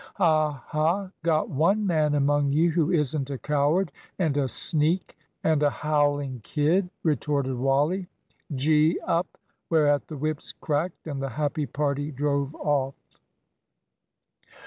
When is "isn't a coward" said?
2.89-3.91